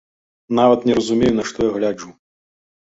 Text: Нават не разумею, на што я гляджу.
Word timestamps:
Нават 0.59 0.87
не 0.91 0.95
разумею, 1.01 1.31
на 1.41 1.47
што 1.51 1.59
я 1.69 1.79
гляджу. 1.79 2.11